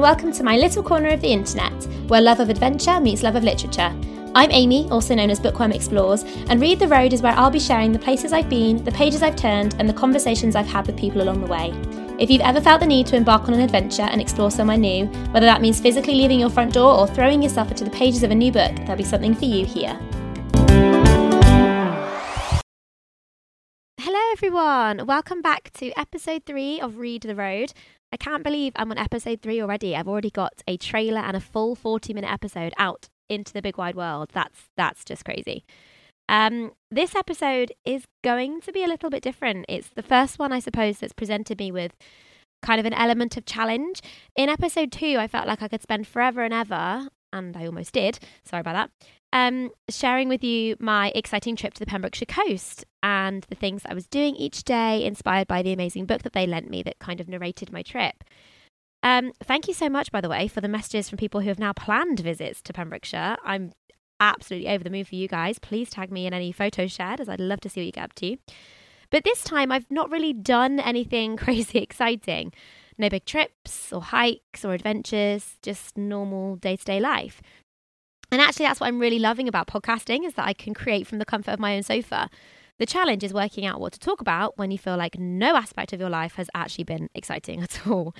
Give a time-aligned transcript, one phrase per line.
[0.00, 3.36] and welcome to my little corner of the internet, where love of adventure meets love
[3.36, 3.94] of literature.
[4.34, 7.60] I'm Amy, also known as Bookworm Explores, and Read the Road is where I'll be
[7.60, 10.98] sharing the places I've been, the pages I've turned, and the conversations I've had with
[10.98, 11.74] people along the way.
[12.18, 15.04] If you've ever felt the need to embark on an adventure and explore somewhere new,
[15.32, 18.30] whether that means physically leaving your front door or throwing yourself into the pages of
[18.30, 20.00] a new book, there'll be something for you here.
[24.42, 25.04] Everyone.
[25.06, 27.74] Welcome back to episode three of Read the Road.
[28.10, 29.94] I can't believe I'm on episode three already.
[29.94, 33.76] I've already got a trailer and a full 40 minute episode out into the big
[33.76, 34.30] wide world.
[34.32, 35.66] That's that's just crazy.
[36.30, 39.66] Um, this episode is going to be a little bit different.
[39.68, 41.92] It's the first one, I suppose, that's presented me with
[42.62, 44.00] kind of an element of challenge.
[44.36, 47.92] In episode two, I felt like I could spend forever and ever, and I almost
[47.92, 48.18] did.
[48.46, 48.90] Sorry about that.
[49.34, 53.94] Um, sharing with you my exciting trip to the Pembrokeshire coast and the things I
[53.94, 57.20] was doing each day, inspired by the amazing book that they lent me that kind
[57.20, 58.24] of narrated my trip.
[59.02, 61.58] Um, thank you so much, by the way, for the messages from people who have
[61.58, 63.36] now planned visits to Pembrokeshire.
[63.44, 63.72] I'm
[64.20, 65.58] absolutely over the moon for you guys.
[65.58, 68.04] Please tag me in any photos shared, as I'd love to see what you get
[68.04, 68.36] up to.
[69.10, 72.52] But this time, I've not really done anything crazy exciting.
[72.98, 77.40] No big trips or hikes or adventures, just normal day to day life.
[78.30, 81.18] And actually, that's what I'm really loving about podcasting is that I can create from
[81.18, 82.28] the comfort of my own sofa.
[82.80, 85.92] The challenge is working out what to talk about when you feel like no aspect
[85.92, 88.14] of your life has actually been exciting at all.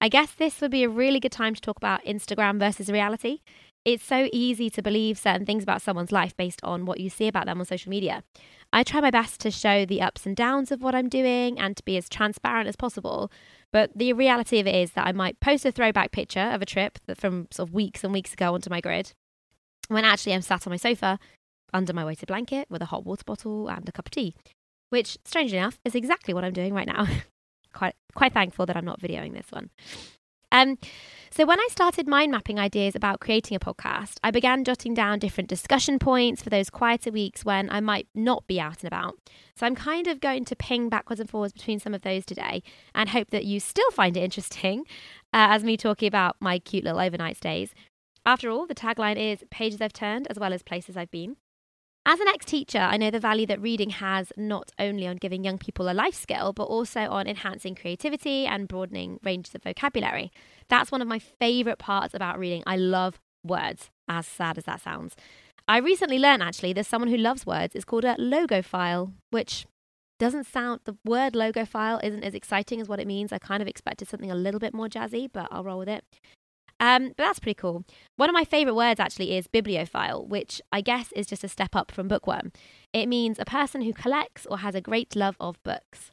[0.00, 3.38] I guess this would be a really good time to talk about Instagram versus reality.
[3.84, 7.28] It's so easy to believe certain things about someone's life based on what you see
[7.28, 8.24] about them on social media.
[8.72, 11.76] I try my best to show the ups and downs of what I'm doing and
[11.76, 13.30] to be as transparent as possible.
[13.72, 16.66] But the reality of it is that I might post a throwback picture of a
[16.66, 19.12] trip from sort of weeks and weeks ago onto my grid
[19.90, 21.18] when actually I'm sat on my sofa
[21.72, 24.34] under my weighted blanket with a hot water bottle and a cup of tea,
[24.90, 27.06] which, strangely enough, is exactly what I'm doing right now.
[27.72, 29.70] quite quite thankful that I'm not videoing this one.
[30.52, 30.78] Um,
[31.30, 35.20] so when I started mind mapping ideas about creating a podcast, I began jotting down
[35.20, 39.14] different discussion points for those quieter weeks when I might not be out and about.
[39.54, 42.64] So I'm kind of going to ping backwards and forwards between some of those today
[42.94, 44.80] and hope that you still find it interesting
[45.32, 47.72] uh, as me talking about my cute little overnight stays.
[48.26, 51.36] After all, the tagline is pages I've turned as well as places I've been.
[52.12, 55.44] As an ex teacher, I know the value that reading has not only on giving
[55.44, 60.32] young people a life skill, but also on enhancing creativity and broadening ranges of vocabulary.
[60.68, 62.64] That's one of my favourite parts about reading.
[62.66, 65.14] I love words, as sad as that sounds.
[65.68, 69.66] I recently learned actually that someone who loves words is called a logophile, which
[70.18, 73.32] doesn't sound, the word logophile isn't as exciting as what it means.
[73.32, 76.04] I kind of expected something a little bit more jazzy, but I'll roll with it.
[76.80, 77.84] Um, but that's pretty cool.
[78.16, 81.76] One of my favourite words actually is bibliophile, which I guess is just a step
[81.76, 82.52] up from bookworm.
[82.92, 86.10] It means a person who collects or has a great love of books.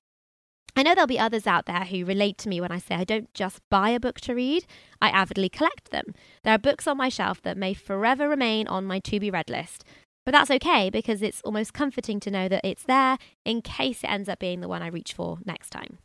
[0.76, 3.04] I know there'll be others out there who relate to me when I say I
[3.04, 4.68] don't just buy a book to read,
[5.02, 6.14] I avidly collect them.
[6.44, 9.50] There are books on my shelf that may forever remain on my to be read
[9.50, 9.84] list.
[10.24, 14.12] But that's okay because it's almost comforting to know that it's there in case it
[14.12, 15.98] ends up being the one I reach for next time.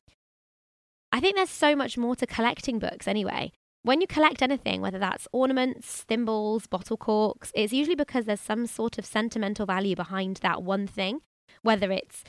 [1.10, 3.52] I think there's so much more to collecting books anyway.
[3.84, 8.66] When you collect anything, whether that's ornaments, thimbles, bottle corks, it's usually because there's some
[8.66, 11.20] sort of sentimental value behind that one thing,
[11.62, 12.22] whether it's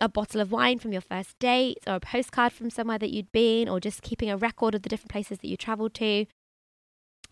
[0.00, 3.30] a bottle of wine from your first date, or a postcard from somewhere that you'd
[3.30, 6.24] been, or just keeping a record of the different places that you traveled to.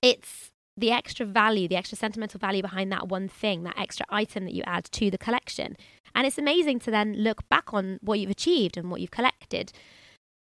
[0.02, 4.44] It's the extra value, the extra sentimental value behind that one thing, that extra item
[4.44, 5.76] that you add to the collection.
[6.14, 9.72] And it's amazing to then look back on what you've achieved and what you've collected.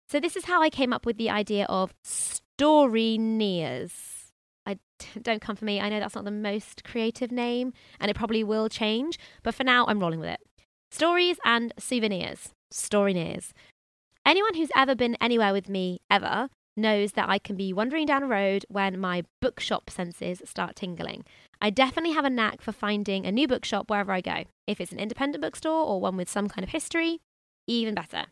[0.09, 1.93] So, this is how I came up with the idea of
[2.59, 3.93] Storyneers.
[4.67, 4.79] I
[5.23, 5.81] don't come for me.
[5.81, 9.65] I know that's not the most creative name and it probably will change, but for
[9.65, 10.41] now I'm rolling with it.
[10.91, 12.51] Stories and souvenirs.
[12.71, 13.53] Story Storyneers.
[14.27, 18.23] Anyone who's ever been anywhere with me ever knows that I can be wandering down
[18.23, 21.25] a road when my bookshop senses start tingling.
[21.61, 24.45] I definitely have a knack for finding a new bookshop wherever I go.
[24.67, 27.21] If it's an independent bookstore or one with some kind of history,
[27.67, 28.27] even better.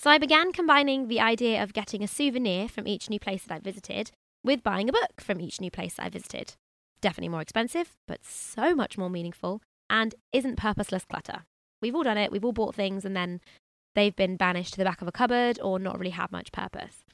[0.00, 3.54] So I began combining the idea of getting a souvenir from each new place that
[3.54, 4.12] I visited
[4.44, 6.54] with buying a book from each new place that I visited.
[7.00, 9.60] Definitely more expensive, but so much more meaningful
[9.90, 11.42] and isn't purposeless clutter.
[11.82, 13.40] We've all done it, we've all bought things and then
[13.94, 17.04] they've been banished to the back of a cupboard or not really had much purpose.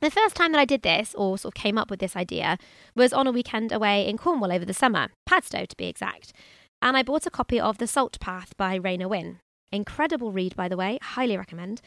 [0.00, 2.56] The first time that I did this, or sort of came up with this idea,
[2.96, 6.32] was on a weekend away in Cornwall over the summer, Padstow to be exact.
[6.80, 9.40] And I bought a copy of The Salt Path by Raynor Winn.
[9.72, 11.80] Incredible read, by the way, highly recommend.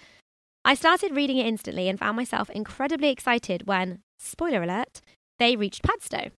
[0.65, 5.01] I started reading it instantly and found myself incredibly excited when, spoiler alert,
[5.39, 6.31] they reached Padstow.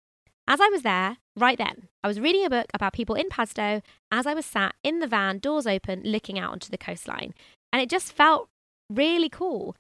[0.47, 3.83] As I was there, right then, I was reading a book about people in Padstow
[4.11, 7.35] as I was sat in the van, doors open, looking out onto the coastline.
[7.73, 8.49] And it just felt
[8.91, 9.77] really cool.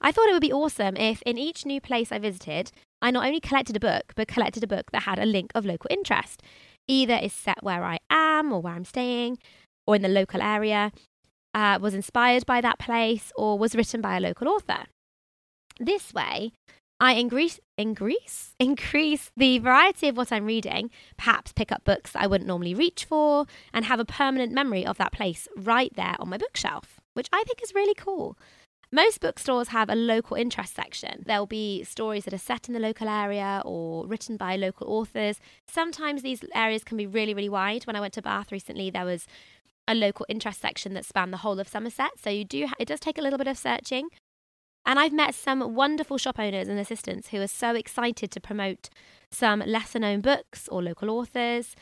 [0.00, 2.70] I thought it would be awesome if in each new place I visited,
[3.00, 5.64] I not only collected a book, but collected a book that had a link of
[5.64, 6.42] local interest.
[6.86, 9.38] Either is set where I am or where I'm staying,
[9.86, 10.92] or in the local area,
[11.54, 14.84] uh, was inspired by that place, or was written by a local author.
[15.78, 16.52] This way,
[17.00, 22.26] I increase, increase, increase the variety of what I'm reading, perhaps pick up books I
[22.26, 26.28] wouldn't normally reach for, and have a permanent memory of that place right there on
[26.28, 28.36] my bookshelf, which I think is really cool.
[28.92, 31.24] Most bookstores have a local interest section.
[31.26, 35.40] There'll be stories that are set in the local area or written by local authors.
[35.66, 37.88] Sometimes these areas can be really, really wide.
[37.88, 39.26] When I went to Bath recently, there was
[39.86, 42.12] a local interest section that spanned the whole of Somerset.
[42.22, 44.08] So you do it does take a little bit of searching,
[44.86, 48.90] and I've met some wonderful shop owners and assistants who are so excited to promote
[49.30, 51.74] some lesser known books or local authors.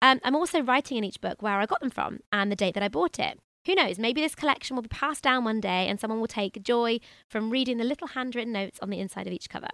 [0.00, 2.74] Um, I'm also writing in each book where I got them from and the date
[2.74, 3.38] that I bought it.
[3.66, 6.62] Who knows, maybe this collection will be passed down one day and someone will take
[6.62, 9.70] joy from reading the little handwritten notes on the inside of each cover.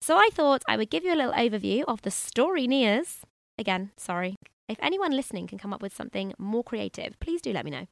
[0.00, 3.18] So I thought I would give you a little overview of the story Nears.
[3.58, 4.36] Again, sorry.
[4.70, 7.86] If anyone listening can come up with something more creative, please do let me know.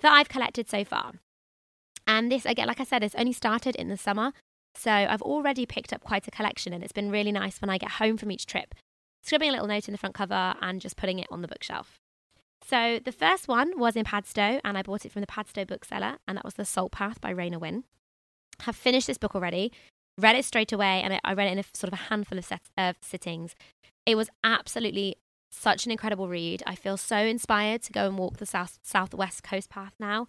[0.00, 1.12] That I've collected so far.
[2.06, 4.32] And this, again, like I said, it's only started in the summer.
[4.76, 7.78] So I've already picked up quite a collection, and it's been really nice when I
[7.78, 8.74] get home from each trip,
[9.22, 11.94] scribbling a little note in the front cover and just putting it on the bookshelf.
[12.66, 16.16] So the first one was in Padstow, and I bought it from the Padstow bookseller,
[16.26, 17.84] and that was The Salt Path by Raynor Winn.
[18.62, 19.72] Have finished this book already,
[20.18, 22.44] read it straight away, and I read it in a sort of a handful of,
[22.44, 23.54] set, of sittings.
[24.06, 25.16] It was absolutely
[25.54, 26.62] such an incredible read.
[26.66, 30.28] I feel so inspired to go and walk the south southwest coast path now.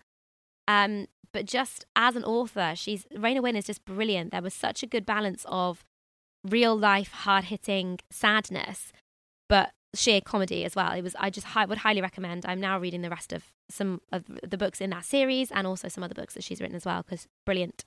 [0.67, 4.31] Um, but just as an author, she's Raynor Winn is just brilliant.
[4.31, 5.83] There was such a good balance of
[6.43, 8.93] real life, hard hitting sadness,
[9.49, 10.91] but sheer comedy as well.
[10.91, 12.45] It was I just hi- would highly recommend.
[12.45, 15.87] I'm now reading the rest of some of the books in that series and also
[15.87, 17.83] some other books that she's written as well because brilliant.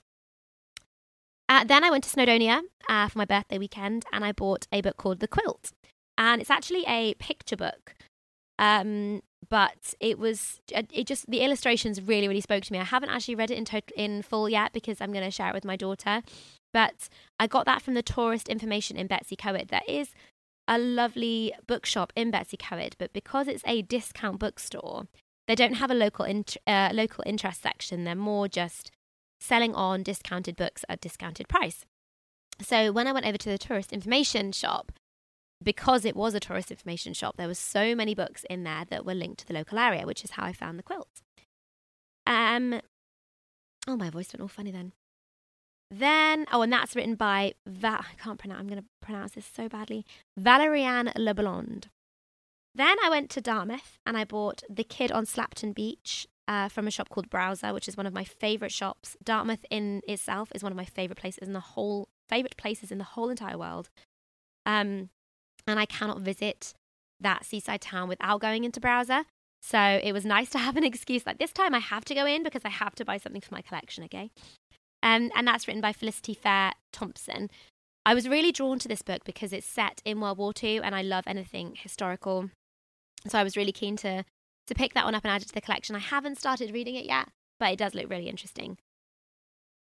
[1.47, 4.81] Uh, then I went to Snowdonia uh, for my birthday weekend and I bought a
[4.81, 5.71] book called The Quilt.
[6.19, 7.95] And it's actually a picture book
[8.59, 12.77] um, but it was uh, it just the illustrations really really spoke to me.
[12.77, 15.49] I haven't actually read it in total in full yet because I'm going to share
[15.49, 16.21] it with my daughter.
[16.71, 19.69] But I got that from the tourist information in Betws-y-Coed.
[19.69, 20.09] There is
[20.67, 25.07] a lovely bookshop in Betws-y-Coed, but because it's a discount bookstore,
[25.47, 26.27] they don't have a local
[26.67, 28.03] uh, local interest section.
[28.03, 28.91] They're more just
[29.39, 31.85] selling on discounted books at discounted price.
[32.61, 34.91] So when I went over to the tourist information shop,
[35.63, 39.05] because it was a tourist information shop, there were so many books in there that
[39.05, 41.21] were linked to the local area, which is how I found the quilt.
[42.25, 42.81] Um,
[43.87, 44.93] oh, my voice went all funny then.
[45.91, 48.59] Then, oh, and that's written by Va- I can't pronounce.
[48.59, 50.05] I'm going to pronounce this so badly.
[50.39, 51.85] Valeriane Leblond.
[52.75, 56.87] Then I went to Dartmouth and I bought The Kid on Slapton Beach uh, from
[56.87, 59.17] a shop called Browser, which is one of my favorite shops.
[59.23, 62.99] Dartmouth in itself is one of my favorite places in the whole favorite places in
[62.99, 63.89] the whole entire world.
[64.65, 65.09] Um,
[65.69, 66.73] and I cannot visit
[67.19, 69.23] that seaside town without going into browser.
[69.61, 72.25] So it was nice to have an excuse like this time I have to go
[72.25, 74.31] in because I have to buy something for my collection, okay?
[75.03, 77.49] Um, and that's written by Felicity Fair Thompson.
[78.05, 80.95] I was really drawn to this book because it's set in World War II and
[80.95, 82.49] I love anything historical.
[83.27, 84.23] So I was really keen to
[84.67, 85.95] to pick that one up and add it to the collection.
[85.95, 87.27] I haven't started reading it yet,
[87.59, 88.77] but it does look really interesting.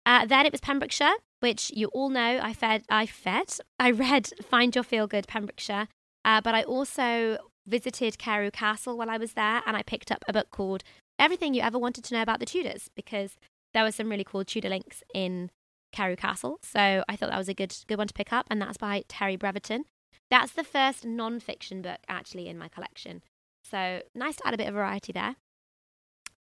[0.07, 4.31] Uh, then it was Pembrokeshire, which you all know I fed, I fed, I read
[4.41, 5.89] Find Your Feel Good Pembrokeshire,
[6.23, 7.37] uh, but I also
[7.67, 10.85] visited Carew Castle while I was there, and I picked up a book called
[11.19, 13.35] Everything You Ever Wanted to Know About the Tudors because
[13.73, 15.51] there were some really cool Tudor links in
[15.91, 16.59] Carew Castle.
[16.63, 19.03] So I thought that was a good good one to pick up, and that's by
[19.09, 19.83] Terry Breverton.
[20.31, 23.23] That's the first non-fiction book actually in my collection.
[23.61, 25.35] So nice to add a bit of variety there.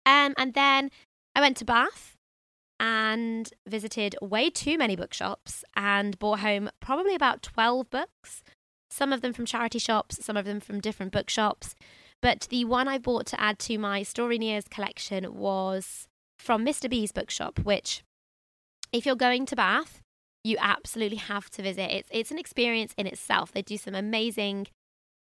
[0.06, 0.92] Um, and then
[1.34, 2.15] I went to Bath
[2.80, 8.44] and visited way too many bookshops and bought home probably about 12 books,
[8.90, 11.76] some of them from charity shops, some of them from different bookshops.
[12.22, 16.08] But the one I bought to add to my Story Nears collection was
[16.40, 16.90] from Mr.
[16.90, 18.04] B's bookshop, which,
[18.92, 20.02] if you're going to Bath,
[20.44, 21.92] you absolutely have to visit.
[21.92, 23.52] It's, it's an experience in itself.
[23.52, 24.68] They do some amazing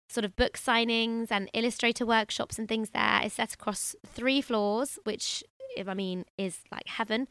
[0.09, 3.20] sort of book signings and illustrator workshops and things there.
[3.23, 5.44] It's set across three floors, which
[5.87, 7.29] I mean, is like heaven.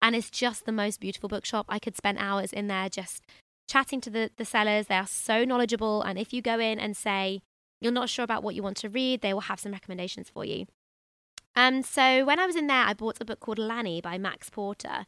[0.00, 1.66] And it's just the most beautiful bookshop.
[1.68, 3.22] I could spend hours in there just
[3.68, 4.86] chatting to the, the sellers.
[4.86, 6.02] They are so knowledgeable.
[6.02, 7.40] And if you go in and say
[7.80, 10.44] you're not sure about what you want to read, they will have some recommendations for
[10.44, 10.66] you.
[11.54, 14.50] And so when I was in there, I bought a book called Lanny by Max
[14.50, 15.06] Porter.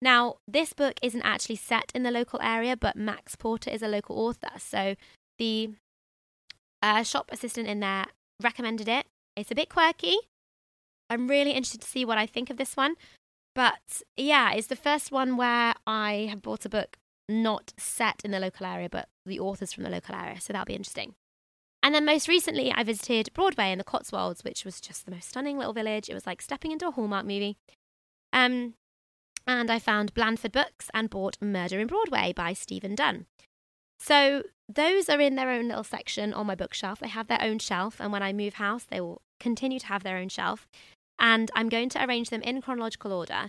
[0.00, 3.88] Now, this book isn't actually set in the local area, but Max Porter is a
[3.88, 4.50] local author.
[4.58, 4.96] So
[5.38, 5.70] the
[6.82, 8.06] uh, shop assistant in there
[8.42, 9.06] recommended it.
[9.36, 10.16] It's a bit quirky,
[11.12, 12.94] I'm really interested to see what I think of this one.
[13.54, 16.96] but yeah, it's the first one where I have bought a book
[17.28, 20.40] not set in the local area, but the authors from the local area.
[20.40, 21.14] So that'll be interesting.
[21.82, 25.28] And then most recently, I visited Broadway in the Cotswolds, which was just the most
[25.28, 26.08] stunning little village.
[26.08, 27.56] It was like stepping into a Hallmark movie.
[28.32, 28.74] Um,
[29.46, 33.26] and I found Blandford Books and bought Murder in Broadway by Stephen Done.
[33.98, 37.00] So those are in their own little section on my bookshelf.
[37.00, 40.04] They have their own shelf, and when I move house, they will continue to have
[40.04, 40.68] their own shelf.
[41.22, 43.48] And I'm going to arrange them in chronological order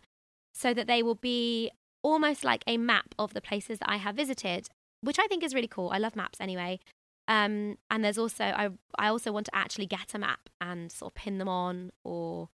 [0.53, 1.71] so that they will be
[2.03, 4.69] almost like a map of the places that I have visited,
[5.01, 5.89] which I think is really cool.
[5.91, 6.79] I love maps anyway.
[7.27, 11.11] Um, and there's also I I also want to actually get a map and sort
[11.11, 12.49] of pin them on or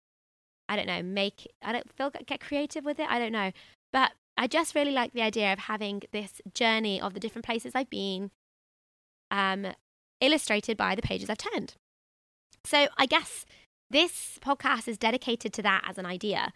[0.69, 3.09] I don't know make I don't feel get creative with it.
[3.09, 3.53] I don't know,
[3.93, 7.73] but I just really like the idea of having this journey of the different places
[7.75, 8.33] I've been,
[9.31, 9.69] um,
[10.21, 11.75] illustrated by the pages I've turned.
[12.65, 13.47] So I guess
[13.91, 16.53] this podcast is dedicated to that as an idea.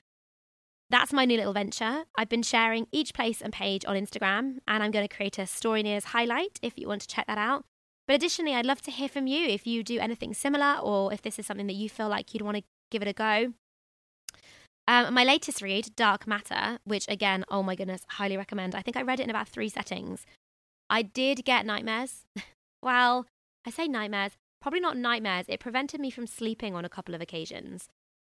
[0.90, 2.04] That's my new little venture.
[2.18, 5.46] I've been sharing each place and page on Instagram, and I'm going to create a
[5.46, 7.64] Story Nears highlight if you want to check that out.
[8.08, 11.22] But additionally, I'd love to hear from you if you do anything similar or if
[11.22, 13.52] this is something that you feel like you'd want to give it a go.
[14.88, 18.74] Um, my latest read, Dark Matter, which again, oh my goodness, highly recommend.
[18.74, 20.26] I think I read it in about three settings.
[20.90, 22.24] I did get nightmares.
[22.82, 23.26] well,
[23.64, 25.46] I say nightmares, probably not nightmares.
[25.48, 27.88] It prevented me from sleeping on a couple of occasions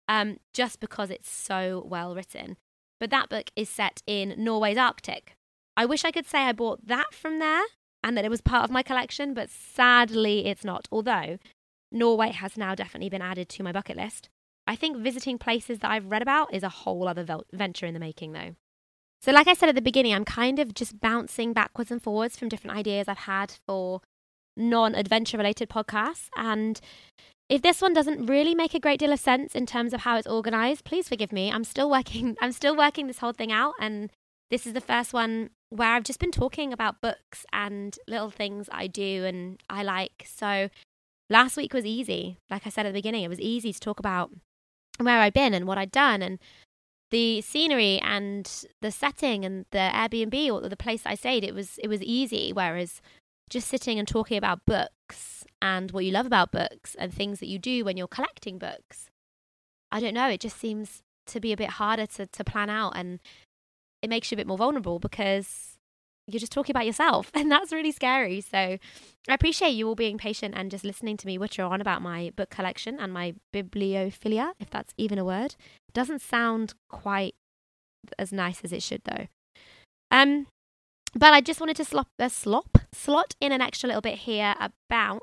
[0.09, 2.57] um, just because it's so well written.
[2.99, 5.35] But that book is set in Norway's Arctic.
[5.77, 7.63] I wish I could say I bought that from there
[8.03, 10.89] and that it was part of my collection, but sadly it's not.
[10.91, 11.39] Although
[11.93, 14.29] Norway has now definitely been added to my bucket list.
[14.67, 18.01] I think visiting places that I've read about is a whole other venture in the
[18.01, 18.55] making, though.
[19.23, 22.37] So, like I said at the beginning, I'm kind of just bouncing backwards and forwards
[22.37, 24.03] from different ideas I've had for
[24.59, 26.29] non adventure related podcasts.
[26.37, 26.81] And
[27.49, 30.19] if this one doesn't really make a great deal of sense in terms of how
[30.19, 31.51] it's organized, please forgive me.
[31.51, 34.11] I'm still working I'm still working this whole thing out and
[34.51, 38.69] this is the first one where I've just been talking about books and little things
[38.73, 40.27] I do and I like.
[40.27, 40.71] So
[41.29, 42.39] last week was easy.
[42.51, 44.31] Like I said at the beginning, it was easy to talk about
[44.99, 46.39] where I've been and what I'd done and
[47.11, 51.45] the scenery and the setting and the Airbnb or the place I stayed.
[51.45, 52.53] It was it was easy.
[52.53, 53.01] Whereas
[53.49, 57.49] just sitting and talking about books and what you love about books and things that
[57.49, 59.11] you do when you're collecting books,
[59.91, 60.29] I don't know.
[60.29, 63.21] It just seems to be a bit harder to to plan out and
[64.03, 65.77] it makes you a bit more vulnerable because
[66.27, 68.59] you're just talking about yourself and that's really scary so
[69.29, 72.33] i appreciate you all being patient and just listening to me witter on about my
[72.37, 75.55] book collection and my bibliophilia if that's even a word
[75.93, 77.35] doesn't sound quite
[78.19, 79.27] as nice as it should though
[80.11, 80.47] um
[81.19, 84.55] but i just wanted to slop uh, slop slot in an extra little bit here
[84.61, 85.23] about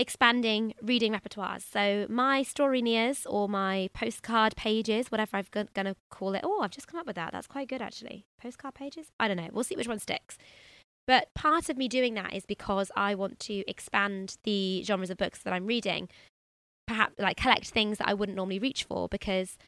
[0.00, 1.62] expanding reading repertoires.
[1.70, 6.40] So my story nears or my postcard pages, whatever I'm going to call it.
[6.42, 7.32] Oh, I've just come up with that.
[7.32, 8.24] That's quite good actually.
[8.40, 9.12] Postcard pages?
[9.20, 9.50] I don't know.
[9.52, 10.38] We'll see which one sticks.
[11.06, 15.18] But part of me doing that is because I want to expand the genres of
[15.18, 16.08] books that I'm reading.
[16.86, 19.58] Perhaps like collect things that I wouldn't normally reach for because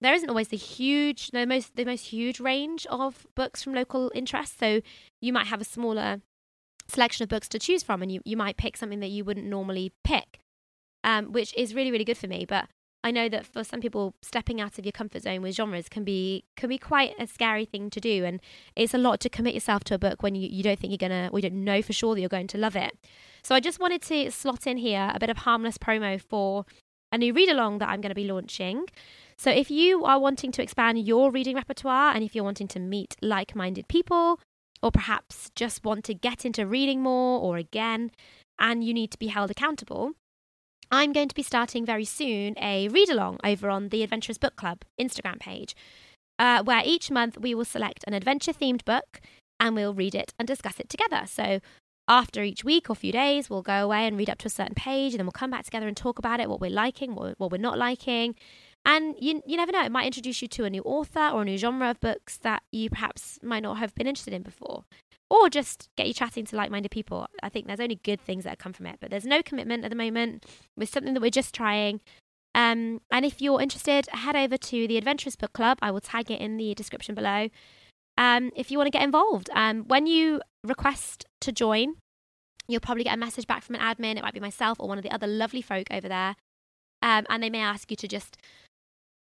[0.00, 4.10] there isn't always the huge the most the most huge range of books from local
[4.14, 4.58] interest.
[4.58, 4.80] So
[5.20, 6.20] you might have a smaller
[6.88, 9.46] selection of books to choose from, and you, you might pick something that you wouldn't
[9.46, 10.40] normally pick,
[11.04, 12.44] um, which is really, really good for me.
[12.44, 12.68] But
[13.02, 16.04] I know that for some people, stepping out of your comfort zone with genres can
[16.04, 18.40] be can be quite a scary thing to do, and
[18.74, 21.08] it's a lot to commit yourself to a book when you, you don't think you're
[21.08, 22.96] gonna, we don't know for sure that you're going to love it.
[23.42, 26.66] So I just wanted to slot in here a bit of harmless promo for
[27.12, 28.86] a new read along that I'm going to be launching.
[29.38, 32.80] So if you are wanting to expand your reading repertoire, and if you're wanting to
[32.80, 34.40] meet like minded people,
[34.82, 38.10] or perhaps just want to get into reading more or again,
[38.58, 40.12] and you need to be held accountable,
[40.90, 44.56] I'm going to be starting very soon a read along over on the Adventurous Book
[44.56, 45.74] Club Instagram page,
[46.38, 49.20] uh, where each month we will select an adventure themed book
[49.58, 51.22] and we'll read it and discuss it together.
[51.26, 51.60] So
[52.08, 54.74] after each week or few days, we'll go away and read up to a certain
[54.76, 57.34] page, and then we'll come back together and talk about it, what we're liking, what,
[57.38, 58.36] what we're not liking,
[58.86, 61.44] and you, you never know, it might introduce you to a new author or a
[61.44, 64.84] new genre of books that you perhaps might not have been interested in before.
[65.28, 67.26] Or just get you chatting to like minded people.
[67.42, 69.90] I think there's only good things that come from it, but there's no commitment at
[69.90, 70.46] the moment.
[70.78, 72.00] It's something that we're just trying.
[72.54, 75.78] Um, and if you're interested, head over to the Adventurous Book Club.
[75.82, 77.48] I will tag it in the description below.
[78.16, 81.94] Um, if you want to get involved, um, when you request to join,
[82.68, 84.16] you'll probably get a message back from an admin.
[84.16, 86.36] It might be myself or one of the other lovely folk over there.
[87.02, 88.38] Um, and they may ask you to just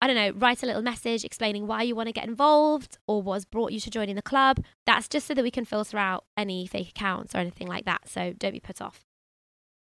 [0.03, 3.21] I don't know, write a little message explaining why you want to get involved or
[3.21, 4.61] what's brought you to joining the club.
[4.85, 8.09] That's just so that we can filter out any fake accounts or anything like that.
[8.09, 9.05] So don't be put off.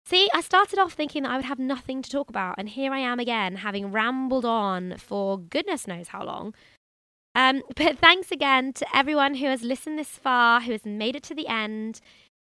[0.08, 2.94] See, I started off thinking that I would have nothing to talk about, and here
[2.94, 6.56] I am again, having rambled on for goodness knows how long.
[7.36, 11.22] Um, but thanks again to everyone who has listened this far, who has made it
[11.24, 12.02] to the end,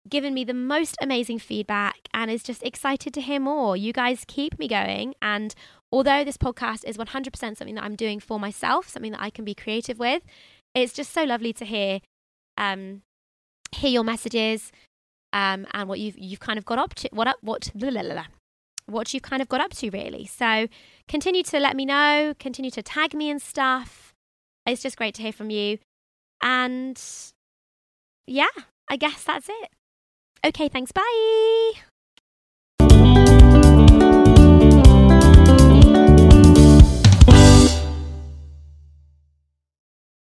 [0.07, 3.75] given me the most amazing feedback, and is just excited to hear more.
[3.75, 5.15] You guys keep me going.
[5.23, 5.55] And
[5.93, 9.45] although this podcast is 100% something that I'm doing for myself, something that I can
[9.45, 10.23] be creative with,
[10.73, 11.99] it's just so lovely to hear
[12.57, 13.03] um,
[13.71, 14.71] hear your messages,
[15.31, 18.01] um, and what you've you've kind of got up to what up what blah, blah,
[18.01, 18.25] blah,
[18.87, 20.25] what you've kind of got up to really.
[20.25, 20.67] So
[21.07, 24.13] continue to let me know, continue to tag me and stuff.
[24.65, 25.77] It's just great to hear from you.
[26.41, 27.01] And
[28.25, 28.47] yeah,
[28.89, 29.69] I guess that's it.
[30.45, 30.91] Okay, thanks.
[30.91, 31.92] Bye.